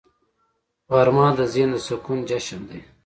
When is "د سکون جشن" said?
1.73-2.61